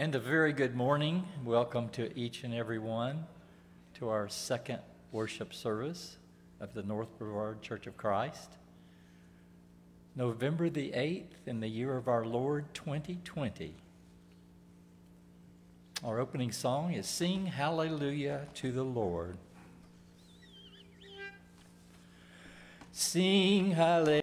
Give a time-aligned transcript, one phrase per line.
[0.00, 1.24] And a very good morning.
[1.44, 3.26] Welcome to each and every one
[3.98, 4.78] to our second
[5.12, 6.16] worship service
[6.58, 8.56] of the North Brevard Church of Christ.
[10.16, 13.74] November the 8th in the year of our Lord 2020.
[16.02, 19.36] Our opening song is Sing Hallelujah to the Lord.
[22.90, 24.19] Sing hallelujah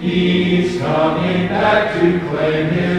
[0.00, 2.97] He's coming back to claim his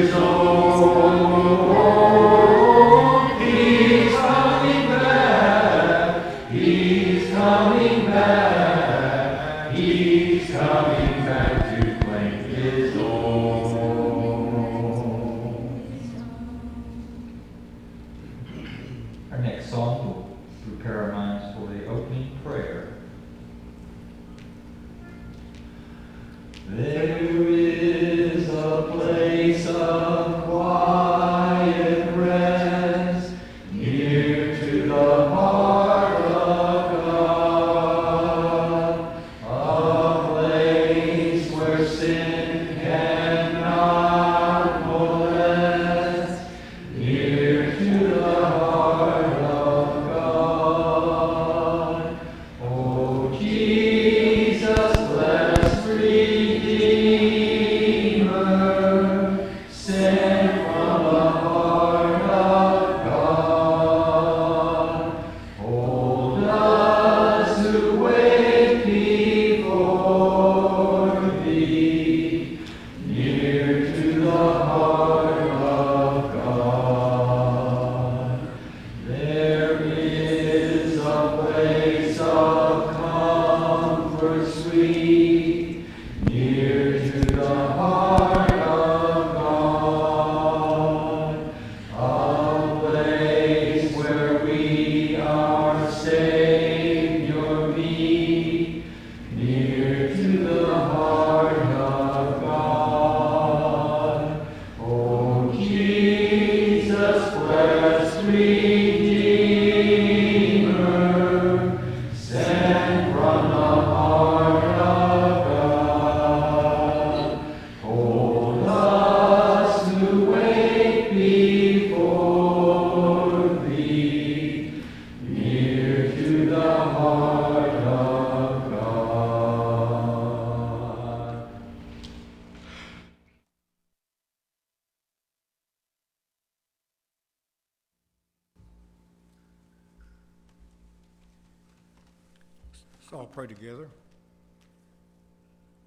[143.12, 143.88] Let's all pray together.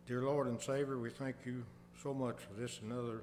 [0.08, 1.62] Dear Lord and Savior, we thank you
[2.02, 3.20] so much for this another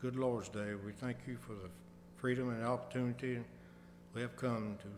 [0.00, 0.72] good Lord's Day.
[0.82, 1.68] We thank you for the
[2.16, 3.40] freedom and opportunity
[4.14, 4.88] we have come to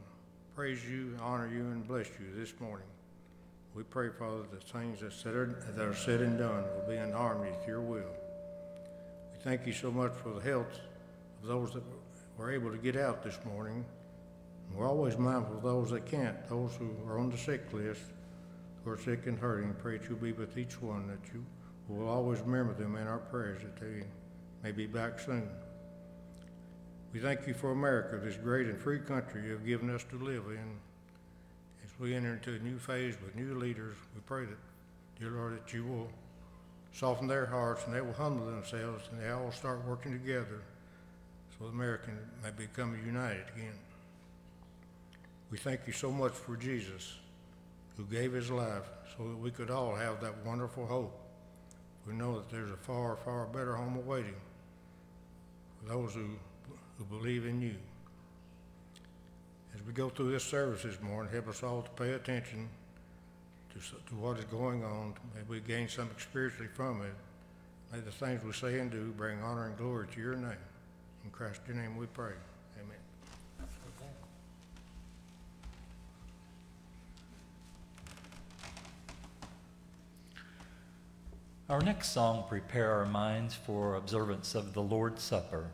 [0.55, 2.87] praise you, honor you, and bless you this morning.
[3.75, 7.11] We pray, Father, that things that are, that are said and done will be in
[7.11, 8.15] harmony with your will.
[9.33, 10.79] We thank you so much for the health
[11.43, 11.83] of those that
[12.37, 13.85] were able to get out this morning.
[14.73, 18.03] We're always mindful of those that can't, those who are on the sick list,
[18.89, 19.75] who are sick and hurting.
[19.83, 21.45] Pray that you'll be with each one, that you
[21.89, 24.03] will always remember them in our prayers, that they
[24.63, 25.49] may be back soon.
[27.13, 30.17] We thank you for America, this great and free country you have given us to
[30.17, 30.79] live in.
[31.85, 34.59] As we enter into a new phase with new leaders, we pray that,
[35.21, 36.09] dear Lord, that you will
[36.93, 40.63] soften their hearts and they will humble themselves and they all start working together
[41.59, 42.11] so America
[42.43, 43.79] may become united again.
[45.51, 47.19] We thank you so much for Jesus
[47.99, 48.85] who gave his life
[49.17, 51.21] so that we could all have that wonderful hope.
[52.07, 54.37] We know that there's a far, far better home awaiting
[55.79, 56.29] for those who,
[56.97, 57.75] who believe in you.
[59.75, 62.69] As we go through this service this morning, help us all to pay attention
[63.75, 65.15] to, to what is going on.
[65.35, 67.15] May we gain something spiritually from it.
[67.93, 70.53] May the things we say and do bring honor and glory to your name.
[71.25, 72.33] In Christ's name we pray.
[72.81, 72.97] Amen.
[81.71, 85.67] Our next song, Prepare Our Minds for Observance of the Lord's Supper.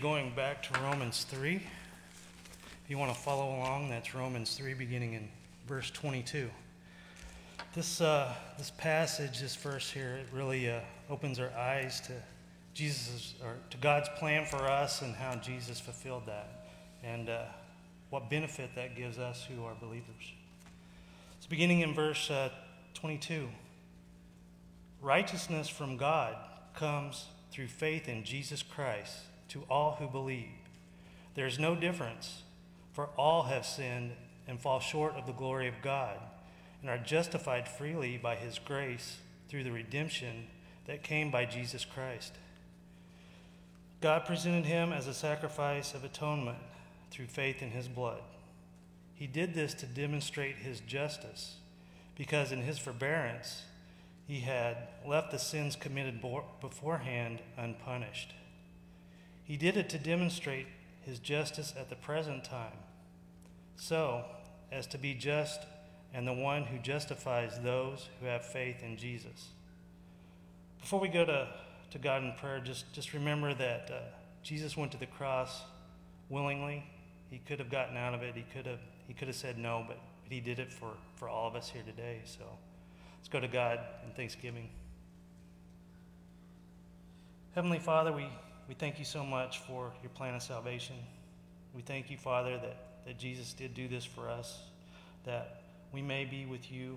[0.00, 1.56] Going back to Romans 3.
[1.56, 1.62] If
[2.88, 5.28] you want to follow along, that's Romans 3, beginning in
[5.68, 6.48] verse 22.
[7.74, 10.80] This, uh, this passage, this verse here, it really uh,
[11.10, 12.14] opens our eyes to
[12.72, 16.70] Jesus' or to God's plan for us and how Jesus fulfilled that,
[17.04, 17.42] and uh,
[18.08, 20.32] what benefit that gives us who are believers.
[21.36, 22.48] It's beginning in verse uh,
[22.94, 23.50] 22.
[25.02, 26.36] Righteousness from God
[26.74, 30.48] comes through faith in Jesus Christ to all who believe.
[31.34, 32.42] There is no difference,
[32.92, 34.12] for all have sinned
[34.48, 36.16] and fall short of the glory of God
[36.80, 40.46] and are justified freely by his grace through the redemption
[40.86, 42.34] that came by Jesus Christ.
[44.00, 46.58] God presented him as a sacrifice of atonement
[47.10, 48.22] through faith in his blood.
[49.14, 51.56] He did this to demonstrate his justice,
[52.16, 53.64] because in his forbearance
[54.26, 56.24] he had left the sins committed
[56.60, 58.32] beforehand unpunished.
[59.50, 60.68] He did it to demonstrate
[61.02, 62.78] his justice at the present time,
[63.74, 64.24] so
[64.70, 65.58] as to be just
[66.14, 69.48] and the one who justifies those who have faith in Jesus.
[70.80, 71.48] Before we go to,
[71.90, 73.98] to God in prayer, just, just remember that uh,
[74.44, 75.62] Jesus went to the cross
[76.28, 76.84] willingly.
[77.28, 78.36] He could have gotten out of it.
[78.36, 78.78] He could have,
[79.08, 81.68] he could have said no, but, but he did it for, for all of us
[81.68, 82.20] here today.
[82.24, 82.44] So
[83.18, 84.68] let's go to God in thanksgiving.
[87.56, 88.28] Heavenly Father, we,
[88.70, 90.94] we thank you so much for your plan of salvation.
[91.74, 94.60] We thank you, Father, that, that Jesus did do this for us,
[95.24, 95.62] that
[95.92, 96.96] we may be with you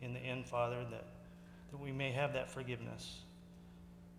[0.00, 1.04] in the end, Father, that,
[1.70, 3.20] that we may have that forgiveness.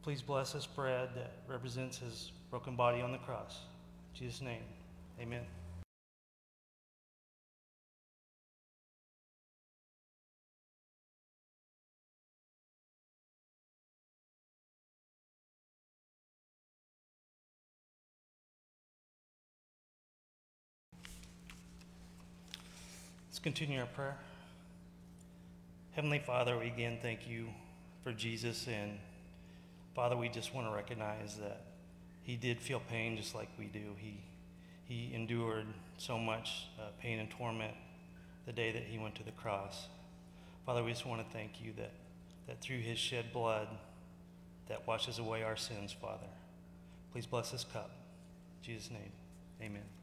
[0.01, 3.59] Please bless this bread that represents his broken body on the cross.
[4.13, 4.63] In Jesus' name,
[5.19, 5.41] amen.
[23.43, 24.15] Continue our prayer.
[25.91, 27.47] Heavenly Father, we again thank you
[28.01, 28.67] for Jesus.
[28.67, 28.97] And
[29.93, 31.65] Father, we just want to recognize that
[32.23, 33.81] he did feel pain just like we do.
[33.97, 34.17] He,
[34.85, 35.65] he endured
[35.97, 37.73] so much uh, pain and torment
[38.45, 39.87] the day that he went to the cross.
[40.65, 41.91] Father, we just want to thank you that,
[42.47, 43.67] that through his shed blood
[44.69, 46.27] that washes away our sins, Father.
[47.11, 47.91] Please bless this cup.
[48.61, 49.11] In Jesus' name,
[49.61, 50.02] amen.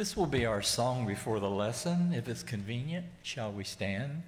[0.00, 2.14] This will be our song before the lesson.
[2.14, 4.22] If it's convenient, shall we stand?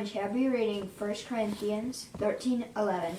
[0.00, 3.16] I'll be reading 1 Corinthians 13 11.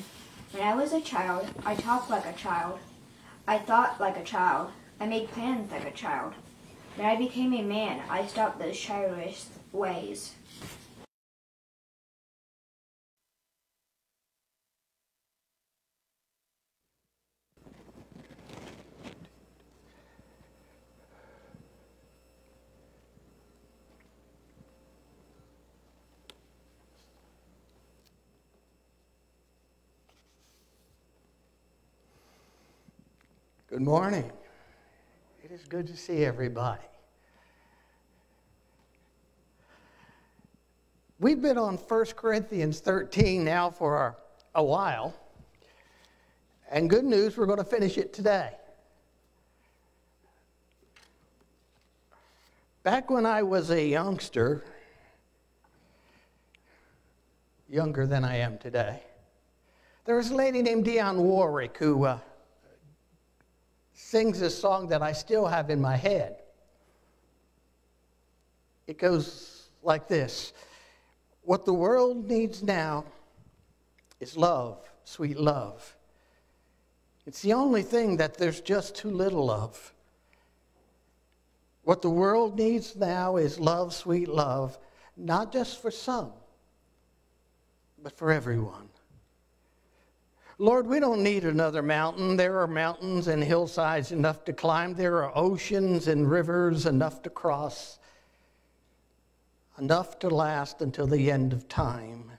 [0.50, 2.80] When I was a child, I talked like a child.
[3.48, 4.72] I thought like a child.
[5.00, 6.34] I made plans like a child.
[6.96, 10.34] When I became a man, I stopped those childish ways.
[33.82, 34.32] Good morning.
[35.44, 36.84] It is good to see everybody.
[41.20, 44.16] We've been on 1 Corinthians 13 now for
[44.54, 45.16] a while.
[46.70, 48.52] And good news, we're going to finish it today.
[52.84, 54.64] Back when I was a youngster,
[57.68, 59.02] younger than I am today,
[60.06, 62.20] there was a lady named Dionne Warwick who uh,
[63.94, 66.38] sings a song that I still have in my head.
[68.88, 70.54] It goes like this
[71.44, 73.06] What the world needs now
[74.20, 75.96] is love, sweet love.
[77.26, 79.94] It's the only thing that there's just too little of.
[81.84, 84.78] What the world needs now is love, sweet love,
[85.18, 86.32] not just for some,
[88.02, 88.91] but for everyone.
[90.62, 92.38] Lord, we don't need another mountain.
[92.38, 94.94] There are mountains and hillsides enough to climb.
[94.94, 97.98] There are oceans and rivers enough to cross,
[99.80, 102.30] enough to last until the end of time.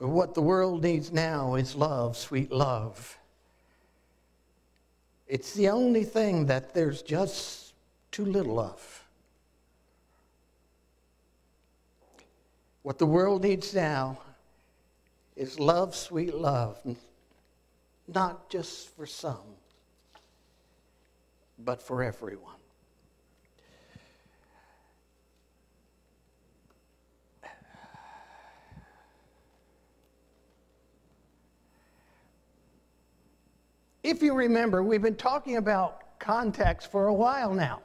[0.00, 3.18] But what the world needs now is love, sweet love.
[5.28, 7.74] It's the only thing that there's just
[8.12, 9.04] too little of.
[12.82, 14.20] What the world needs now
[15.36, 16.80] is love, sweet love,
[18.08, 19.56] not just for some,
[21.58, 22.54] but for everyone.
[34.02, 37.82] If you remember, we've been talking about context for a while now.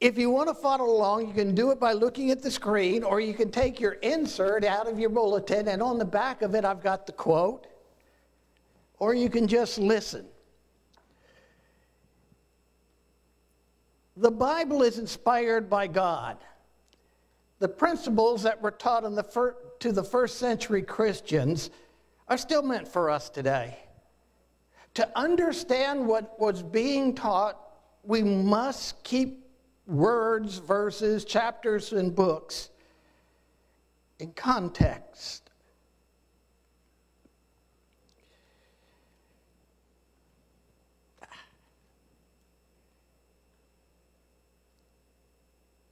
[0.00, 3.04] If you want to follow along, you can do it by looking at the screen,
[3.04, 6.54] or you can take your insert out of your bulletin, and on the back of
[6.54, 7.66] it, I've got the quote,
[8.98, 10.26] or you can just listen.
[14.16, 16.38] The Bible is inspired by God.
[17.58, 21.68] The principles that were taught the fir- to the first century Christians
[22.26, 23.78] are still meant for us today.
[24.94, 27.58] To understand what was being taught,
[28.02, 29.39] we must keep
[29.90, 32.70] words, verses, chapters, and books
[34.18, 35.50] in context.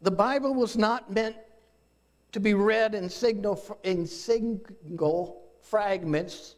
[0.01, 1.37] The Bible was not meant
[2.33, 6.55] to be read in, signal, in single fragments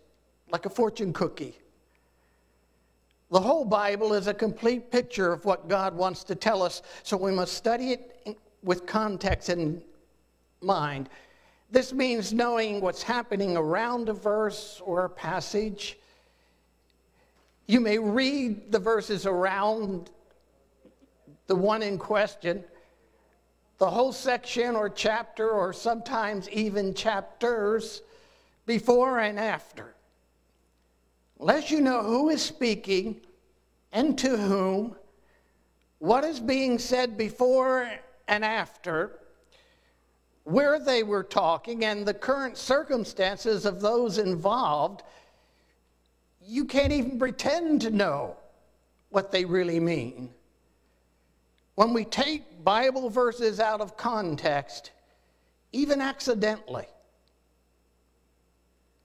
[0.51, 1.60] like a fortune cookie.
[3.31, 7.17] The whole Bible is a complete picture of what God wants to tell us, so
[7.17, 9.83] we must study it with context in
[10.61, 11.09] mind.
[11.71, 15.97] This means knowing what's happening around a verse or a passage.
[17.67, 20.11] You may read the verses around
[21.47, 22.65] the one in question,
[23.79, 28.03] the whole section or chapter, or sometimes even chapters
[28.67, 29.95] before and after.
[31.41, 33.23] Unless you know who is speaking
[33.93, 34.95] and to whom,
[35.99, 37.91] what is being said before
[38.29, 39.19] and after,
[40.45, 45.03] where they were talking, and the current circumstances of those involved,
[46.43, 48.37] you can't even pretend to know
[49.09, 50.31] what they really mean.
[51.75, 54.91] When we take Bible verses out of context,
[55.73, 56.87] even accidentally,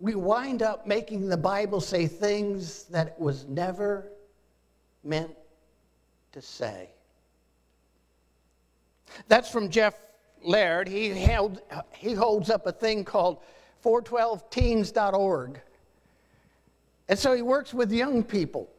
[0.05, 4.11] we wind up making the Bible say things that it was never
[5.03, 5.31] meant
[6.31, 6.91] to say.
[9.27, 9.95] That's from Jeff
[10.43, 10.87] Laird.
[10.87, 11.59] He, held,
[11.95, 13.39] he holds up a thing called
[13.83, 15.59] 412teens.org.
[17.09, 18.69] And so he works with young people.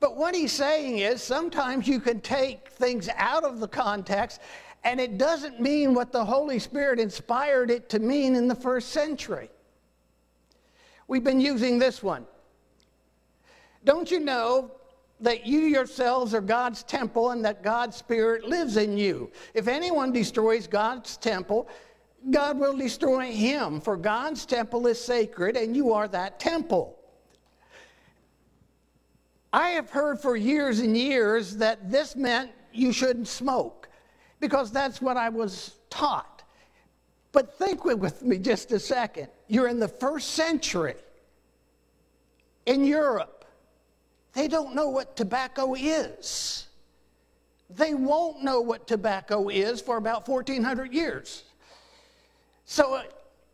[0.00, 4.40] But what he's saying is sometimes you can take things out of the context
[4.82, 8.88] and it doesn't mean what the Holy Spirit inspired it to mean in the first
[8.88, 9.48] century.
[11.12, 12.24] We've been using this one.
[13.84, 14.70] Don't you know
[15.20, 19.30] that you yourselves are God's temple and that God's Spirit lives in you?
[19.52, 21.68] If anyone destroys God's temple,
[22.30, 26.96] God will destroy him, for God's temple is sacred and you are that temple.
[29.52, 33.90] I have heard for years and years that this meant you shouldn't smoke
[34.40, 36.31] because that's what I was taught.
[37.32, 39.28] But think with me just a second.
[39.48, 40.94] You're in the first century
[42.66, 43.46] in Europe.
[44.34, 46.66] They don't know what tobacco is.
[47.70, 51.44] They won't know what tobacco is for about 1400 years.
[52.66, 53.02] So uh,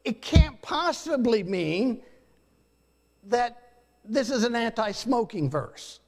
[0.04, 2.02] it can't possibly mean
[3.28, 6.00] that this is an anti smoking verse.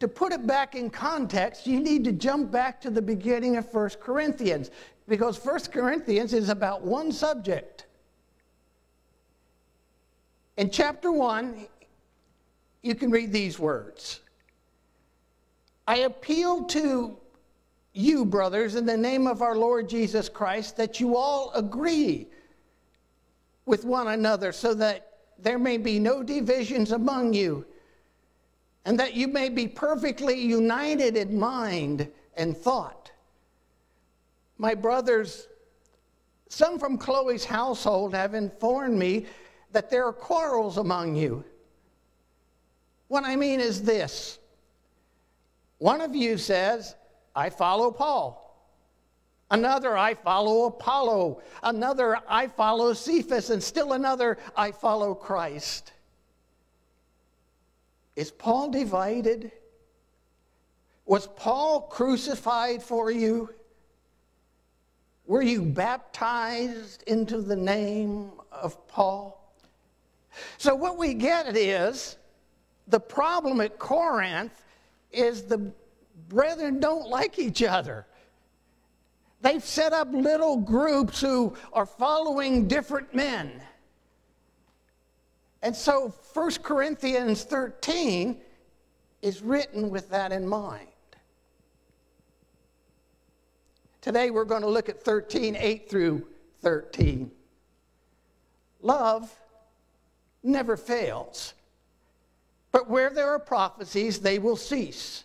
[0.00, 3.72] To put it back in context, you need to jump back to the beginning of
[3.72, 4.70] 1 Corinthians
[5.08, 7.86] because 1 Corinthians is about one subject.
[10.56, 11.66] In chapter 1,
[12.82, 14.20] you can read these words
[15.86, 17.18] I appeal to
[17.92, 22.26] you, brothers, in the name of our Lord Jesus Christ, that you all agree
[23.66, 27.64] with one another so that there may be no divisions among you,
[28.84, 33.03] and that you may be perfectly united in mind and thought.
[34.58, 35.48] My brothers,
[36.48, 39.26] some from Chloe's household have informed me
[39.72, 41.44] that there are quarrels among you.
[43.08, 44.38] What I mean is this
[45.78, 46.94] one of you says,
[47.34, 48.40] I follow Paul.
[49.50, 51.42] Another, I follow Apollos.
[51.62, 53.50] Another, I follow Cephas.
[53.50, 55.92] And still another, I follow Christ.
[58.16, 59.52] Is Paul divided?
[61.04, 63.50] Was Paul crucified for you?
[65.26, 69.40] Were you baptized into the name of Paul?
[70.58, 72.16] So, what we get is
[72.88, 74.64] the problem at Corinth
[75.12, 75.72] is the
[76.28, 78.06] brethren don't like each other.
[79.40, 83.62] They've set up little groups who are following different men.
[85.62, 88.40] And so 1 Corinthians 13
[89.22, 90.88] is written with that in mind.
[94.04, 96.26] Today we're going to look at 13, 8 through
[96.60, 97.30] 13.
[98.82, 99.34] Love
[100.42, 101.54] never fails.
[102.70, 105.24] But where there are prophecies, they will cease.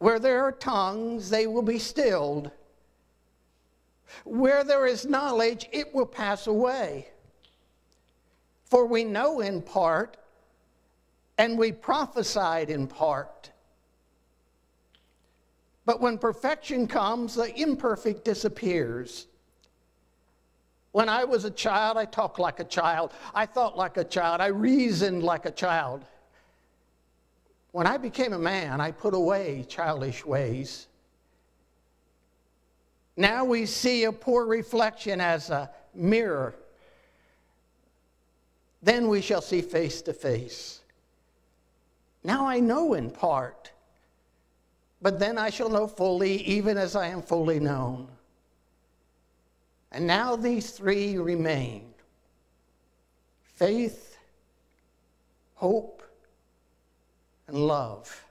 [0.00, 2.50] Where there are tongues, they will be stilled.
[4.24, 7.08] Where there is knowledge, it will pass away.
[8.66, 10.18] For we know in part,
[11.38, 13.48] and we prophesied in part.
[15.86, 19.28] But when perfection comes, the imperfect disappears.
[20.90, 23.12] When I was a child, I talked like a child.
[23.32, 24.40] I thought like a child.
[24.40, 26.04] I reasoned like a child.
[27.70, 30.88] When I became a man, I put away childish ways.
[33.16, 36.54] Now we see a poor reflection as a mirror.
[38.82, 40.80] Then we shall see face to face.
[42.24, 43.70] Now I know in part,
[45.06, 48.08] but then I shall know fully, even as I am fully known.
[49.92, 51.94] And now these three remain
[53.54, 54.18] faith,
[55.54, 56.02] hope,
[57.46, 58.24] and love.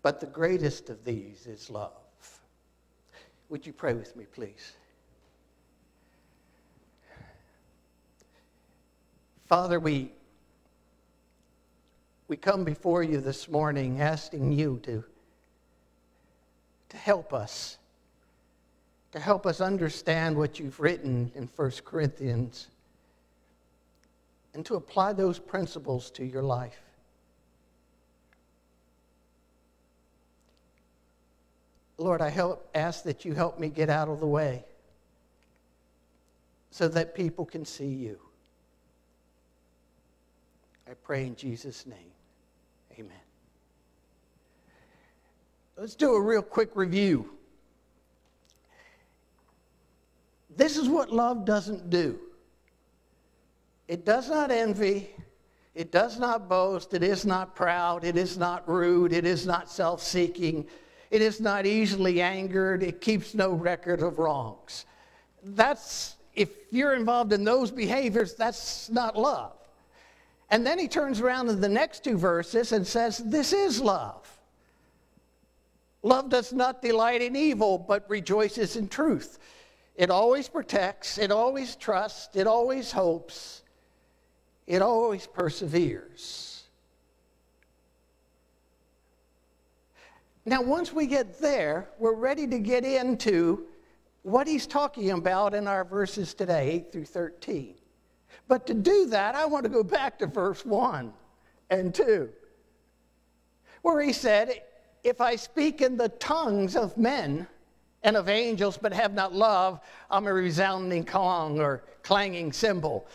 [0.00, 2.40] But the greatest of these is love.
[3.50, 4.72] Would you pray with me, please?
[9.44, 10.12] Father, we,
[12.32, 15.04] we come before you this morning asking you to,
[16.88, 17.76] to help us,
[19.10, 22.68] to help us understand what you've written in 1 Corinthians,
[24.54, 26.80] and to apply those principles to your life.
[31.98, 34.64] Lord, I help, ask that you help me get out of the way
[36.70, 38.18] so that people can see you.
[40.90, 41.98] I pray in Jesus' name.
[42.98, 43.12] Amen.
[45.82, 47.28] Let's do a real quick review.
[50.56, 52.20] This is what love doesn't do
[53.88, 55.10] it does not envy,
[55.74, 59.68] it does not boast, it is not proud, it is not rude, it is not
[59.68, 60.68] self seeking.
[61.10, 62.84] It is not easily angered.
[62.84, 64.86] It keeps no record of wrongs.
[65.42, 69.54] That's, if you're involved in those behaviors, that's not love.
[70.48, 74.28] And then he turns around in the next two verses and says, This is love.
[76.02, 79.38] Love does not delight in evil, but rejoices in truth.
[79.94, 83.62] It always protects, it always trusts, it always hopes,
[84.66, 86.64] it always perseveres.
[90.44, 93.66] Now, once we get there, we're ready to get into
[94.22, 97.76] what he's talking about in our verses today, 8 through 13.
[98.48, 101.12] But to do that, I want to go back to verse 1
[101.70, 102.28] and 2,
[103.82, 104.62] where he said,
[105.04, 107.46] If I speak in the tongues of men
[108.02, 113.06] and of angels, but have not love, I'm a resounding gong or clanging cymbal.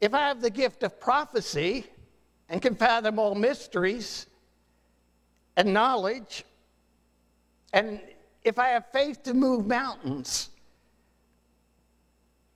[0.00, 1.86] If I have the gift of prophecy
[2.48, 4.26] and can fathom all mysteries,
[5.56, 6.44] and knowledge.
[7.72, 8.00] And
[8.44, 10.50] if I have faith to move mountains,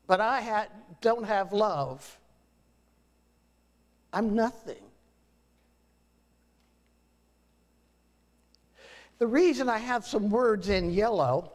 [0.06, 0.68] but I ha-
[1.00, 2.18] don't have love,
[4.12, 4.82] I'm nothing.
[9.20, 11.52] The reason I have some words in yellow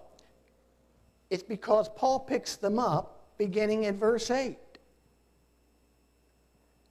[1.32, 4.56] is because Paul picks them up beginning in verse 8.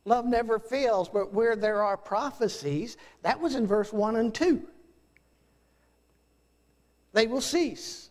[0.05, 4.67] Love never fails, but where there are prophecies, that was in verse 1 and 2.
[7.13, 8.11] They will cease.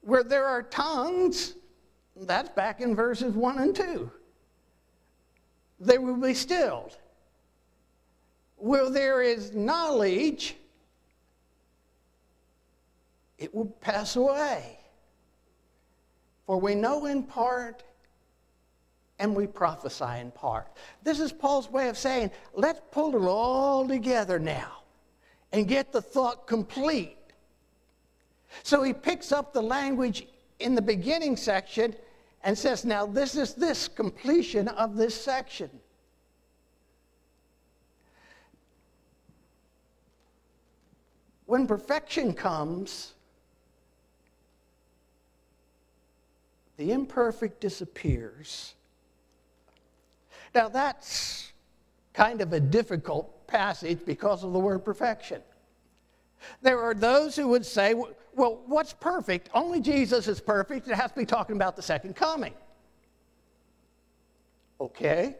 [0.00, 1.54] Where there are tongues,
[2.16, 4.10] that's back in verses 1 and 2.
[5.78, 6.98] They will be stilled.
[8.62, 10.54] Where there is knowledge,
[13.36, 14.78] it will pass away.
[16.46, 17.82] For we know in part
[19.18, 20.68] and we prophesy in part.
[21.02, 24.84] This is Paul's way of saying, let's pull it all together now
[25.50, 27.18] and get the thought complete.
[28.62, 30.28] So he picks up the language
[30.60, 31.96] in the beginning section
[32.44, 35.68] and says, now this is this completion of this section.
[41.52, 43.12] When perfection comes,
[46.78, 48.72] the imperfect disappears
[50.54, 51.52] now, that's
[52.12, 55.42] kind of a difficult passage because of the word perfection.
[56.60, 59.48] There are those who would say, well, what's perfect?
[59.54, 60.88] Only Jesus is perfect.
[60.88, 62.54] It has to be talking about the second coming.
[64.80, 65.36] Okay.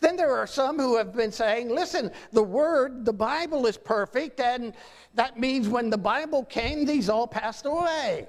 [0.00, 4.40] Then there are some who have been saying, listen, the Word, the Bible is perfect,
[4.40, 4.74] and
[5.14, 8.28] that means when the Bible came, these all passed away.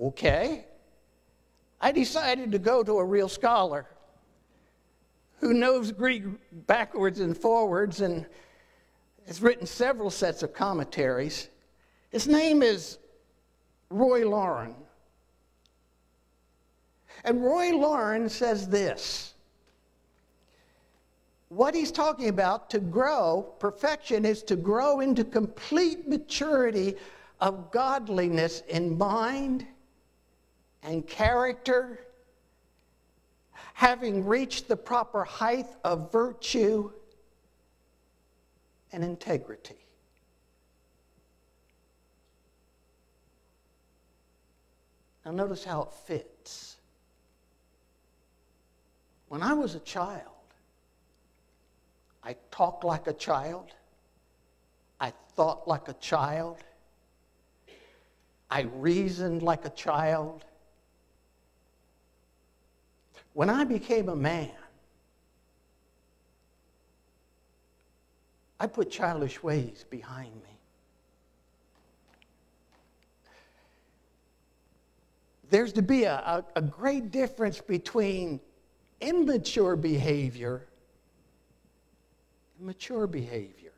[0.00, 0.66] Okay.
[1.80, 3.86] I decided to go to a real scholar
[5.40, 6.24] who knows Greek
[6.66, 8.26] backwards and forwards and
[9.26, 11.48] has written several sets of commentaries.
[12.10, 12.98] His name is
[13.90, 14.74] Roy Lauren.
[17.24, 19.34] And Roy Lauren says this
[21.48, 26.96] what he's talking about to grow, perfection, is to grow into complete maturity
[27.40, 29.66] of godliness in mind
[30.82, 32.00] and character,
[33.74, 36.90] having reached the proper height of virtue
[38.92, 39.76] and integrity.
[45.24, 46.73] Now, notice how it fits.
[49.34, 50.30] When I was a child,
[52.22, 53.72] I talked like a child.
[55.00, 56.58] I thought like a child.
[58.48, 60.44] I reasoned like a child.
[63.32, 64.52] When I became a man,
[68.60, 70.60] I put childish ways behind me.
[75.50, 78.38] There's to be a, a, a great difference between
[79.08, 80.66] immature behavior
[82.60, 83.72] mature behavior.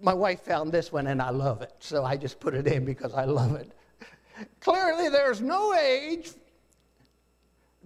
[0.00, 2.84] My wife found this one and I love it, so I just put it in
[2.84, 3.70] because I love it.
[4.60, 6.30] Clearly, there's no age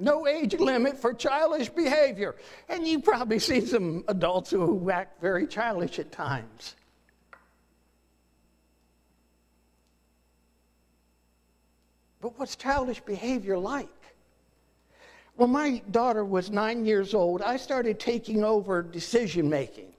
[0.00, 2.36] no age limit for childish behavior.
[2.68, 6.76] And you've probably see some adults who act very childish at times.
[12.20, 13.97] But what's childish behavior like?
[15.38, 19.92] When my daughter was nine years old, I started taking over decision making.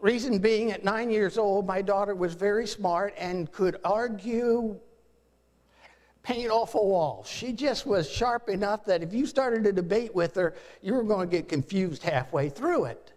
[0.00, 4.78] Reason being, at nine years old, my daughter was very smart and could argue
[6.22, 7.24] paint off a wall.
[7.26, 11.04] She just was sharp enough that if you started a debate with her, you were
[11.04, 13.12] going to get confused halfway through it.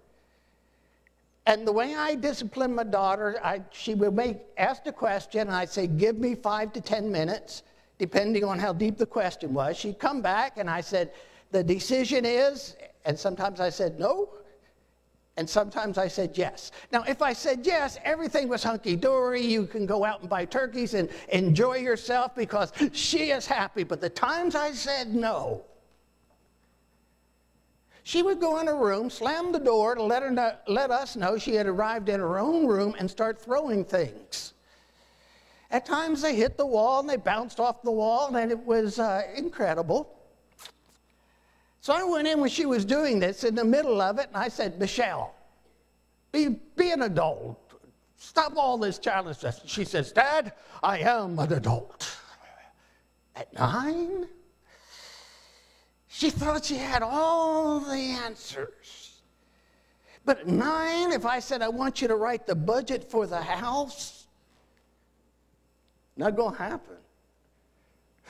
[1.46, 5.52] And the way I disciplined my daughter, I, she would make, ask a question, and
[5.52, 7.64] I'd say, give me five to 10 minutes,
[7.98, 9.76] depending on how deep the question was.
[9.76, 11.12] She'd come back, and I said,
[11.52, 14.30] the decision is, and sometimes I said, no,
[15.40, 16.74] and sometimes I said yes.
[16.92, 19.42] Now, if I said yes, everything was hunky dory.
[19.42, 23.86] You can go out and buy turkeys and enjoy yourself because she is happy.
[23.86, 25.64] But the times I said no,
[28.04, 31.16] she would go in her room, slam the door to let, her know, let us
[31.16, 34.54] know she had arrived in her own room and start throwing things.
[35.72, 39.00] At times they hit the wall and they bounced off the wall, and it was
[39.00, 40.19] uh, incredible.
[41.82, 44.38] So I went in when she was doing this in the middle of it, and
[44.38, 45.34] I said, Michelle,
[46.32, 47.58] be, be an adult.
[48.18, 49.62] Stop all this childishness.
[49.66, 52.18] She says, Dad, I am an adult.
[53.36, 54.28] At nine?
[56.10, 59.22] She thought she had all the answers.
[60.26, 63.42] But at nine, if I said, I want you to write the budget for the
[63.42, 64.28] house,
[66.18, 66.98] not going to happen.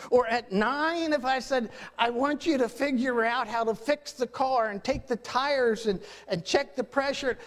[0.10, 4.14] Or at nine, if I said, I want you to figure out how to fix
[4.14, 7.38] the car and take the tires and, and check the pressure,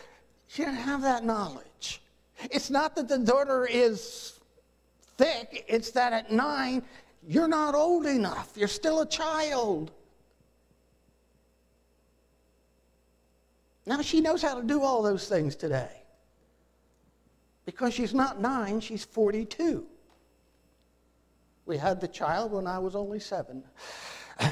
[0.49, 2.03] she didn't have that knowledge.
[2.51, 4.41] It's not that the daughter is
[5.17, 6.83] thick, it's that at nine,
[7.27, 8.53] you're not old enough.
[8.57, 9.93] You're still a child.
[13.87, 15.91] Now she knows how to do all those things today.
[17.65, 19.87] Because she's not nine, she's 42.
[21.73, 23.65] We had the child when I was only seven.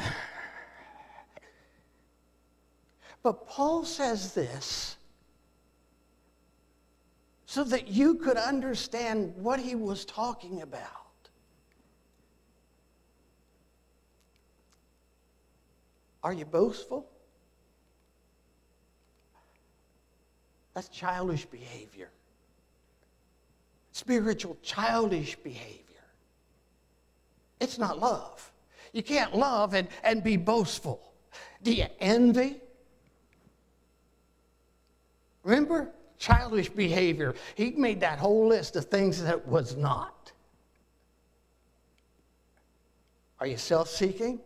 [3.23, 4.97] but Paul says this
[7.45, 10.89] so that you could understand what he was talking about.
[16.25, 17.07] Are you boastful?
[20.73, 22.09] That's childish behavior.
[23.93, 25.90] Spiritual childish behavior.
[27.61, 28.51] It's not love.
[28.93, 31.13] You can't love and, and be boastful.
[31.63, 32.61] Do you envy?
[35.45, 35.91] Remember?
[36.19, 37.35] Childish behavior.
[37.55, 40.33] He made that whole list of things that was not.
[43.39, 44.41] Are you self seeking?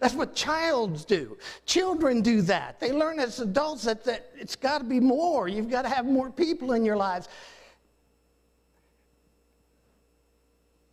[0.00, 1.38] That's what childs do.
[1.66, 2.80] Children do that.
[2.80, 5.46] They learn as adults that, that it's got to be more.
[5.46, 7.28] You've got to have more people in your lives.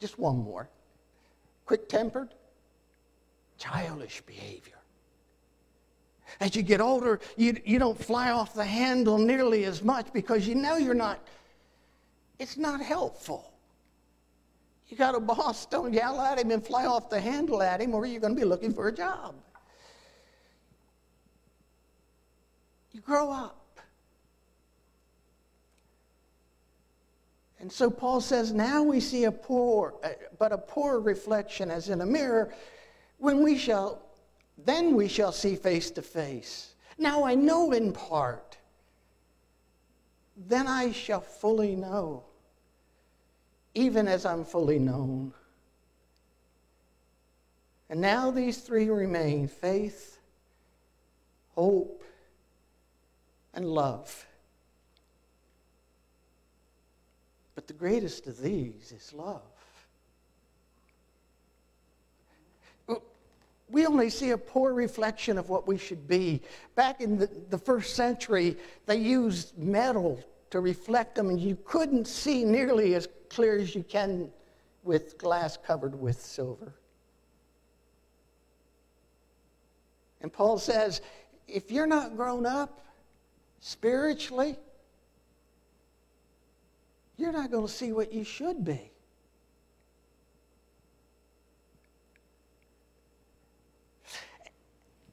[0.02, 0.68] Just one more.
[1.66, 2.34] Quick tempered,
[3.60, 4.74] childish behavior.
[6.40, 10.48] As you get older, you, you don't fly off the handle nearly as much because
[10.48, 11.20] you know you're not,
[12.40, 13.54] it's not helpful.
[14.88, 17.94] You got a boss, don't yell at him and fly off the handle at him,
[17.94, 19.36] or you're going to be looking for a job.
[22.92, 23.61] You grow up.
[27.62, 31.90] And so Paul says, now we see a poor, uh, but a poor reflection as
[31.90, 32.52] in a mirror,
[33.20, 34.02] when we shall,
[34.58, 36.74] then we shall see face to face.
[36.98, 38.58] Now I know in part,
[40.36, 42.24] then I shall fully know,
[43.76, 45.32] even as I'm fully known.
[47.92, 50.18] And now these three remain faith,
[51.54, 52.04] hope,
[53.54, 54.26] and love.
[57.54, 59.42] But the greatest of these is love.
[63.70, 66.42] We only see a poor reflection of what we should be.
[66.76, 68.58] Back in the, the first century,
[68.88, 73.84] they used metal to reflect them, and you couldn't see nearly as clear as you
[73.84, 74.30] can
[74.84, 76.74] with glass covered with silver.
[80.20, 81.00] And Paul says,
[81.48, 82.86] if you're not grown up
[83.62, 84.58] spiritually,
[87.22, 88.92] you're not going to see what you should be.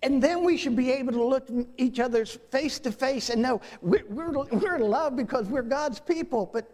[0.02, 3.60] And then we should be able to look each other's face to face and know
[3.82, 6.48] we're, we're, we're in love because we're God's people.
[6.52, 6.70] But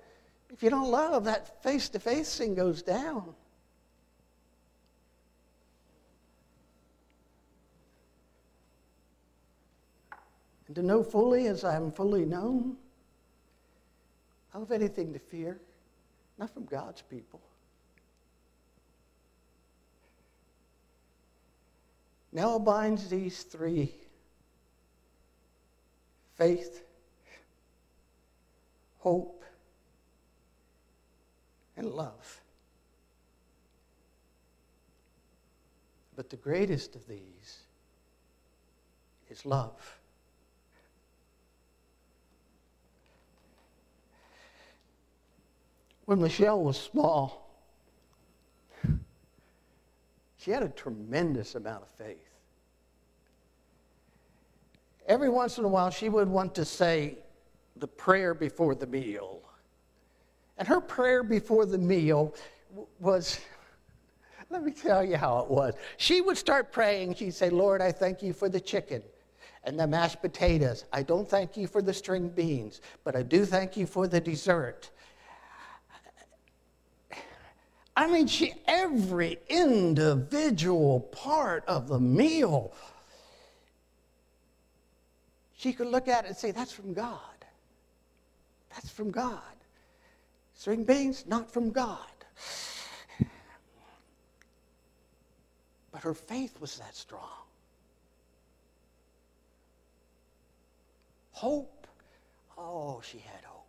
[0.50, 3.34] if you don't love, that face to face thing goes down.
[10.66, 12.76] And to know fully as I am fully known,
[14.54, 15.58] Don't have anything to fear,
[16.38, 17.40] not from God's people.
[22.32, 23.92] Now binds these three
[26.36, 26.84] faith,
[29.00, 29.44] hope,
[31.76, 32.40] and love.
[36.14, 37.58] But the greatest of these
[39.28, 39.98] is love.
[46.04, 47.50] When Michelle was small,
[50.36, 52.18] she had a tremendous amount of faith.
[55.06, 57.18] Every once in a while, she would want to say
[57.76, 59.40] the prayer before the meal.
[60.58, 62.34] And her prayer before the meal
[63.00, 63.40] was
[64.50, 65.74] let me tell you how it was.
[65.96, 67.14] She would start praying.
[67.14, 69.02] She'd say, Lord, I thank you for the chicken
[69.64, 70.84] and the mashed potatoes.
[70.92, 74.20] I don't thank you for the string beans, but I do thank you for the
[74.20, 74.90] dessert.
[77.96, 82.72] I mean, she, every individual part of the meal,
[85.56, 87.20] she could look at it and say, That's from God.
[88.70, 89.40] That's from God.
[90.54, 91.98] String beans, not from God.
[95.94, 97.44] But her faith was that strong.
[101.30, 101.86] Hope,
[102.58, 103.64] oh, she had hope.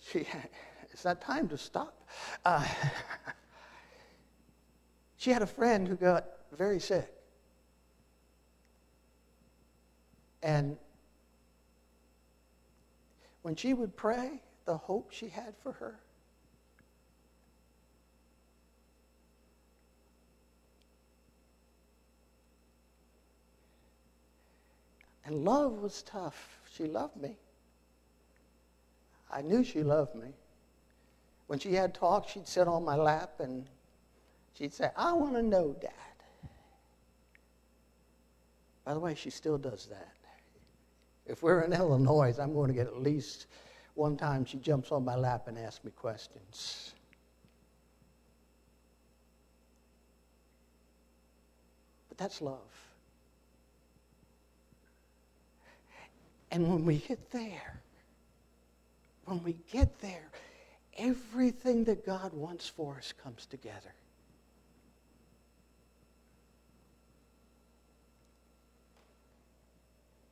[0.00, 0.48] She had,
[0.94, 2.08] it's not time to stop.
[2.44, 2.64] Uh,
[5.16, 6.24] she had a friend who got
[6.56, 7.12] very sick.
[10.40, 10.76] And
[13.42, 15.98] when she would pray, the hope she had for her,
[25.26, 26.58] And love was tough.
[26.70, 27.38] She loved me.
[29.30, 30.34] I knew she loved me.
[31.46, 33.66] When she had talk, she'd sit on my lap and
[34.54, 35.90] she'd say, I want to know, Dad.
[38.84, 40.14] By the way, she still does that.
[41.26, 43.46] If we're in Illinois, I'm going to get at least
[43.94, 46.92] one time she jumps on my lap and asks me questions.
[52.08, 52.58] But that's love.
[56.50, 57.80] And when we get there,
[59.24, 60.30] when we get there,
[60.96, 63.92] everything that God wants for us comes together.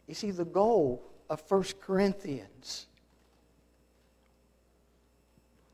[0.07, 2.87] You see, the goal of 1 Corinthians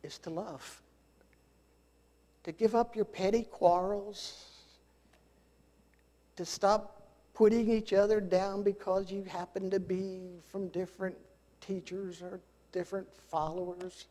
[0.03, 0.80] is to love,
[2.45, 4.45] to give up your petty quarrels,
[6.36, 7.03] to stop
[7.34, 10.20] putting each other down because you happen to be
[10.51, 11.16] from different
[11.61, 12.41] teachers or
[12.72, 14.07] different followers,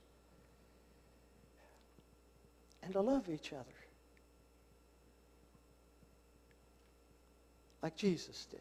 [2.84, 3.78] and to love each other
[7.82, 8.60] like Jesus did.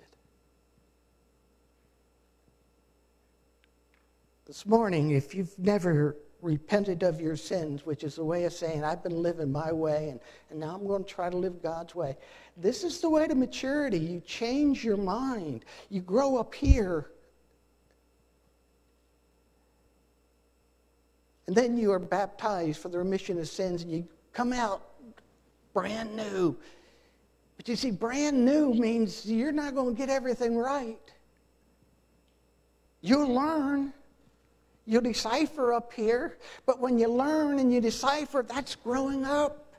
[4.46, 8.84] This morning, if you've never repented of your sins, which is a way of saying,
[8.84, 11.94] I've been living my way and, and now I'm going to try to live God's
[11.94, 12.16] way.
[12.56, 13.98] This is the way to maturity.
[13.98, 17.10] You change your mind, you grow up here.
[21.46, 24.82] And then you are baptized for the remission of sins and you come out
[25.72, 26.56] brand new.
[27.56, 30.98] But you see, brand new means you're not going to get everything right.
[33.00, 33.92] You'll learn.
[34.86, 36.38] You'll decipher up here.
[36.64, 39.74] But when you learn and you decipher, that's growing up.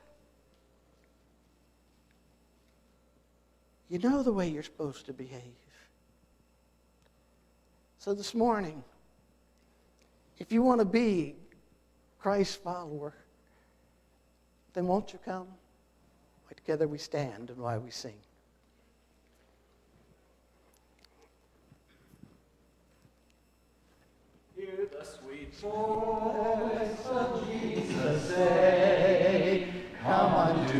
[3.88, 5.42] You know the way you're supposed to behave.
[7.98, 8.84] So this morning,
[10.38, 11.34] if you want to be
[12.18, 13.14] Christ's follower,
[14.74, 15.46] then won't you come?
[16.44, 18.16] Why together we stand and why we sing.
[24.56, 29.68] Hear the sweet voice of Jesus say,
[30.02, 30.77] Come unto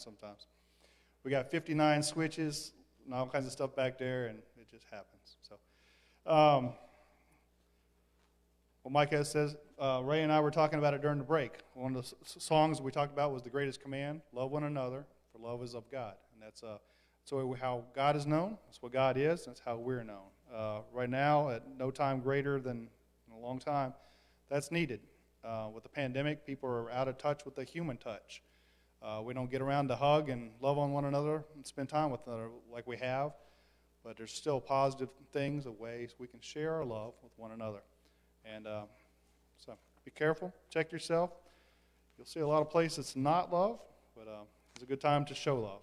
[0.00, 0.46] happens sometimes.
[1.24, 2.72] We got 59 switches
[3.04, 5.36] and all kinds of stuff back there, and it just happens.
[5.42, 5.54] So,
[6.30, 6.72] um,
[8.82, 11.52] well, Micah says, uh, Ray and I were talking about it during the break.
[11.74, 15.04] One of the s- songs we talked about was the greatest command: love one another,
[15.32, 16.78] for love is of God, and that's uh,
[17.24, 18.56] so how God is known.
[18.66, 19.44] That's what God is.
[19.44, 20.30] That's how we're known.
[20.54, 22.88] Uh, right now, at no time greater than
[23.28, 23.92] in a long time,
[24.48, 25.00] that's needed.
[25.44, 28.42] Uh, with the pandemic, people are out of touch with the human touch.
[29.02, 32.10] Uh, we don't get around to hug and love on one another and spend time
[32.10, 33.32] with another like we have,
[34.04, 37.80] but there's still positive things of ways we can share our love with one another.
[38.44, 38.82] And uh,
[39.56, 39.72] so
[40.04, 41.30] be careful, check yourself.
[42.18, 43.78] You'll see a lot of places not love,
[44.14, 44.42] but uh,
[44.74, 45.80] it's a good time to show love.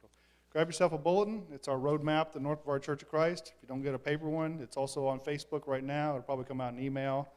[0.00, 0.08] So
[0.50, 1.44] grab yourself a bulletin.
[1.54, 3.52] It's our roadmap, the North of our Church of Christ.
[3.56, 6.10] If you don't get a paper one, it's also on Facebook right now.
[6.10, 7.28] It'll probably come out in email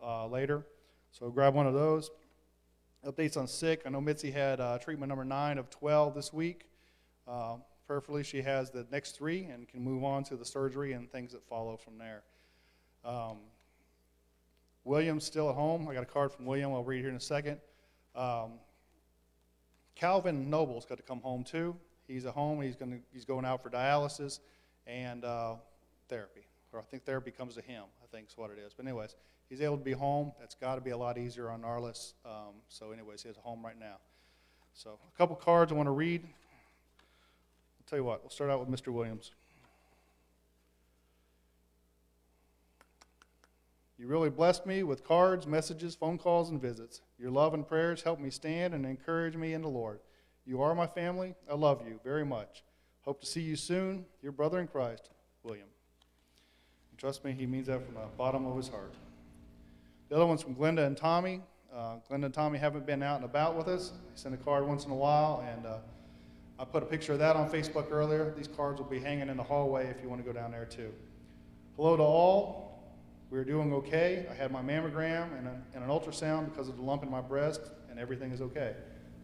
[0.00, 0.64] uh, later.
[1.10, 2.12] So grab one of those.
[3.06, 3.82] Updates on sick.
[3.86, 6.68] I know Mitzi had uh, treatment number 9 of 12 this week.
[7.28, 11.10] Uh, prayerfully, she has the next three and can move on to the surgery and
[11.10, 12.22] things that follow from there.
[13.04, 13.38] Um,
[14.84, 15.86] William's still at home.
[15.88, 16.72] I got a card from William.
[16.72, 17.58] I'll read it here in a second.
[18.16, 18.52] Um,
[19.94, 21.76] Calvin Noble's got to come home too.
[22.06, 22.62] He's at home.
[22.62, 24.40] He's going he's going out for dialysis
[24.86, 25.56] and uh,
[26.08, 27.84] therapy, or I think therapy comes to him.
[28.02, 28.72] I think is what it is.
[28.74, 29.14] But anyways,
[29.48, 30.32] he's able to be home.
[30.38, 32.14] That's got to be a lot easier on Arliss.
[32.24, 33.96] Um, so anyways, he's home right now.
[34.74, 36.22] So a couple cards I want to read.
[36.22, 38.22] I'll tell you what.
[38.22, 38.92] We'll start out with Mr.
[38.92, 39.32] Williams.
[43.98, 47.00] You really blessed me with cards, messages, phone calls, and visits.
[47.18, 49.98] Your love and prayers help me stand and encourage me in the Lord.
[50.46, 51.34] You are my family.
[51.50, 52.62] I love you very much.
[53.02, 54.04] Hope to see you soon.
[54.22, 55.10] Your brother in Christ,
[55.42, 55.66] William.
[56.90, 58.92] And trust me, he means that from the bottom of his heart.
[60.08, 61.42] The other one's from Glenda and Tommy.
[61.74, 63.90] Uh, Glenda and Tommy haven't been out and about with us.
[63.90, 65.78] They send a card once in a while, and uh,
[66.58, 68.32] I put a picture of that on Facebook earlier.
[68.34, 70.64] These cards will be hanging in the hallway if you want to go down there
[70.64, 70.92] too.
[71.76, 72.90] Hello to all.
[73.30, 74.26] we're doing okay.
[74.30, 77.20] I had my mammogram and, a, and an ultrasound because of the lump in my
[77.20, 78.74] breast, and everything is okay.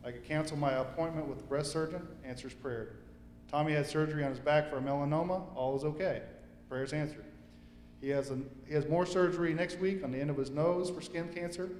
[0.04, 2.96] I could cancel my appointment with the breast surgeon, answers prayer.
[3.50, 6.20] Tommy had surgery on his back for a melanoma, all is okay.
[6.68, 7.24] Prayers answered.
[8.04, 8.38] He has, a,
[8.68, 11.70] he has more surgery next week on the end of his nose for skin cancer.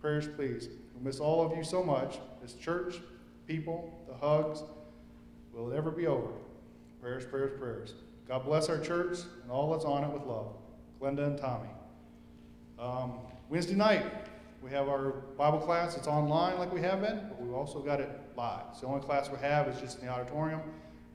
[0.00, 0.68] Prayers, please.
[0.96, 2.20] We miss all of you so much.
[2.40, 3.00] This church,
[3.48, 4.62] people, the hugs.
[5.52, 6.28] Will it ever be over?
[7.00, 7.94] Prayers, prayers, prayers.
[8.28, 10.54] God bless our church and all that's on it with love.
[11.00, 11.70] Glenda and Tommy.
[12.78, 13.14] Um,
[13.48, 14.06] Wednesday night,
[14.62, 15.96] we have our Bible class.
[15.96, 18.66] It's online like we have been, but we've also got it live.
[18.74, 20.60] So the only class we have is just in the auditorium.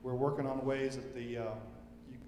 [0.02, 1.42] We're working on ways that the uh,
[2.10, 2.18] you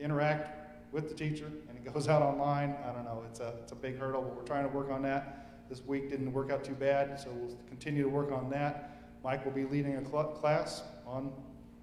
[0.00, 1.50] interact with the teacher
[1.84, 2.76] it goes out online.
[2.84, 3.24] I don't know.
[3.28, 5.68] It's a it's a big hurdle, but we're trying to work on that.
[5.68, 9.02] This week didn't work out too bad, so we'll continue to work on that.
[9.24, 11.32] Mike will be leading a cl- class on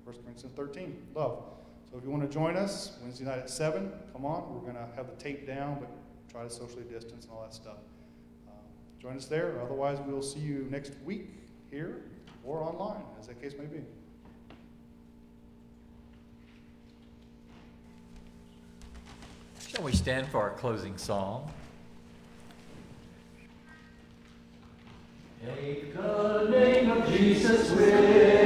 [0.04, 1.44] 1 Corinthians 13, love.
[1.90, 4.54] So if you want to join us Wednesday night at 7, come on.
[4.54, 5.90] We're going to have the tape down, but
[6.32, 7.78] try to socially distance and all that stuff.
[8.48, 8.54] Um,
[9.02, 9.60] join us there.
[9.62, 11.30] Otherwise, we will see you next week
[11.72, 12.04] here
[12.44, 13.82] or online, as that case may be.
[19.70, 21.52] Shall we stand for our closing song?
[25.46, 28.39] Take the name of Jesus with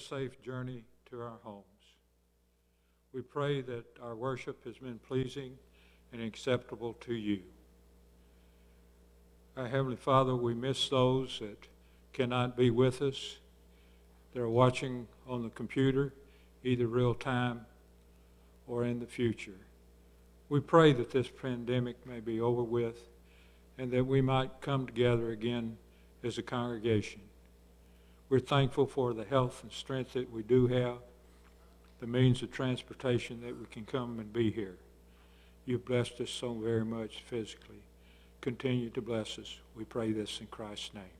[0.00, 1.64] safe journey to our homes.
[3.12, 5.58] We pray that our worship has been pleasing
[6.12, 7.42] and acceptable to you.
[9.56, 11.68] Our Heavenly Father, we miss those that
[12.12, 13.38] cannot be with us.
[14.32, 16.14] They're watching on the computer,
[16.64, 17.66] either real time
[18.66, 19.58] or in the future.
[20.48, 23.08] We pray that this pandemic may be over with
[23.78, 25.76] and that we might come together again
[26.22, 27.20] as a congregation.
[28.30, 30.98] We're thankful for the health and strength that we do have,
[31.98, 34.76] the means of transportation that we can come and be here.
[35.66, 37.82] You've blessed us so very much physically.
[38.40, 39.56] Continue to bless us.
[39.76, 41.19] We pray this in Christ's name.